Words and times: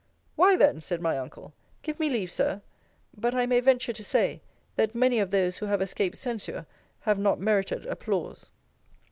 Why 0.35 0.55
then, 0.57 0.81
said 0.81 0.99
my 0.99 1.15
uncle 1.19 1.53
Give 1.83 1.99
me 1.99 2.09
leave, 2.09 2.31
Sir 2.31 2.63
but 3.15 3.35
I 3.35 3.45
may 3.45 3.59
venture 3.59 3.93
to 3.93 4.03
say, 4.03 4.41
that 4.75 4.95
many 4.95 5.19
of 5.19 5.29
those 5.29 5.59
who 5.59 5.67
have 5.67 5.79
escaped 5.79 6.17
censure, 6.17 6.65
have 7.01 7.19
not 7.19 7.39
merited 7.39 7.85
applause. 7.85 8.49